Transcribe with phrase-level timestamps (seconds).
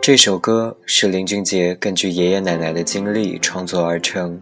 [0.00, 4.40] 这首歌是林俊杰根据爷爷奶奶的经历创作而成，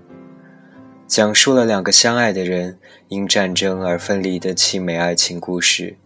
[1.07, 5.97] 讲述了两个相爱的人因战争而分离的凄美爱情故事。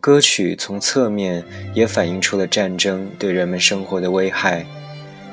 [0.00, 1.44] 歌曲从侧面
[1.74, 4.64] 也反映出了战争对人们生活的危害，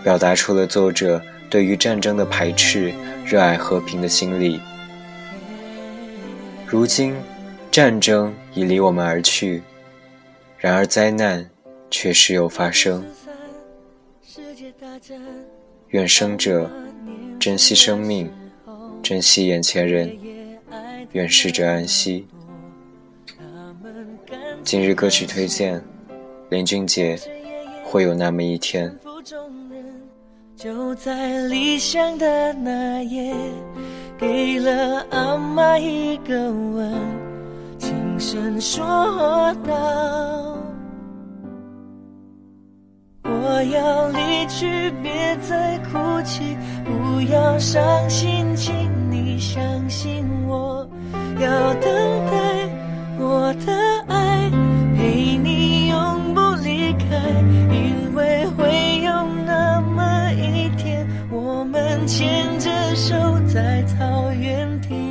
[0.03, 2.93] 表达出了作者对于战争的排斥、
[3.25, 4.59] 热爱和平的心理。
[6.67, 7.15] 如今，
[7.73, 9.59] 战争已离我们而去，
[10.59, 11.49] 然而灾难。
[11.89, 13.03] 却时有发生。
[15.89, 16.69] 愿生者
[17.39, 18.31] 珍惜生命，
[19.03, 20.15] 珍惜眼前人，
[21.11, 22.27] 愿逝者安息。
[24.63, 25.79] 今日歌曲推荐：
[26.49, 27.15] 林俊杰，
[27.83, 28.91] 会有那么一天。
[30.55, 33.35] 就在理想的那夜，
[34.17, 36.91] 给了阿妈一个吻，
[38.33, 38.83] 声说
[39.63, 39.73] 道。
[43.21, 48.73] 我要离去，别再哭泣，不要伤心，请
[49.11, 50.89] 你相信我。
[51.39, 51.85] 要等
[52.31, 52.69] 待
[53.19, 53.71] 我的
[54.07, 54.49] 爱，
[54.97, 57.05] 陪你永不离开，
[57.71, 59.11] 因为会有
[59.45, 63.13] 那么一天，我们牵着手
[63.47, 65.02] 在草原听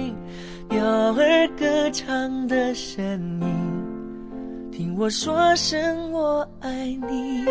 [0.72, 3.04] 鸟儿歌唱的声
[3.42, 7.44] 音，听我说声我爱你。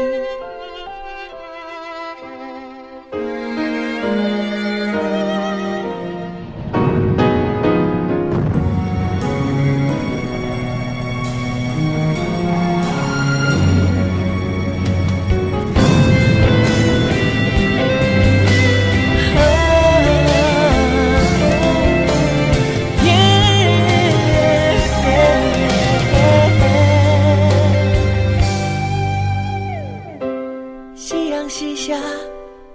[31.42, 31.95] 阳西下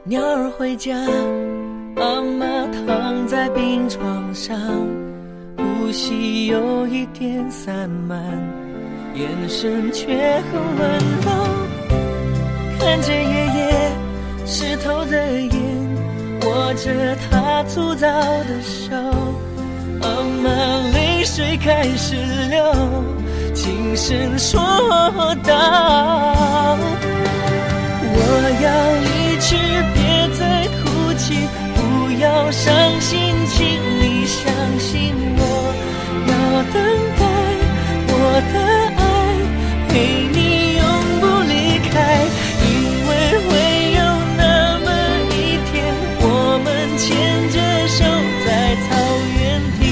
[0.02, 0.92] 鸟儿回家，
[1.98, 4.58] 阿妈躺在病床上，
[5.56, 8.20] 呼吸有一点散漫，
[9.14, 10.16] 眼神却
[10.50, 11.30] 很温柔。
[12.80, 13.92] 看着爷爷
[14.44, 15.52] 湿透的眼，
[16.44, 18.96] 握着他粗糙的手，
[20.02, 20.08] 阿
[20.42, 20.50] 妈
[20.92, 22.16] 泪水开始
[22.50, 22.74] 流，
[23.54, 24.60] 轻声说
[25.44, 26.76] 道
[32.46, 33.66] ：“要伤心，请
[33.98, 34.46] 你相
[34.78, 35.42] 信我。
[36.28, 36.32] 要
[36.72, 36.78] 等
[37.18, 37.22] 待
[38.06, 38.14] 我
[38.52, 38.54] 的
[38.96, 39.02] 爱，
[39.88, 39.90] 陪
[40.30, 40.38] 你
[40.78, 40.86] 永
[41.18, 41.52] 不离
[41.90, 42.22] 开，
[42.62, 42.64] 因
[43.08, 43.10] 为
[43.42, 43.50] 会
[43.98, 44.00] 有
[44.38, 44.88] 那么
[45.34, 45.74] 一天，
[46.20, 46.24] 我
[46.62, 47.04] 们牵
[47.50, 47.58] 着
[47.88, 47.98] 手
[48.46, 48.46] 在
[48.86, 48.94] 草
[49.40, 49.42] 原
[49.80, 49.82] 听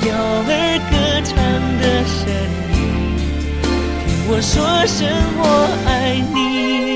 [0.00, 0.08] 鸟
[0.48, 0.50] 儿
[0.88, 0.92] 歌
[1.26, 1.36] 唱
[1.78, 2.16] 的声
[2.72, 2.74] 音，
[4.06, 4.96] 听我说声
[5.36, 5.44] 我
[5.86, 6.95] 爱你。